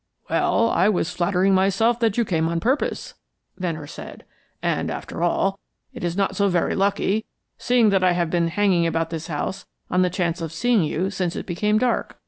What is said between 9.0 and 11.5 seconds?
this house on the chance of seeing you since it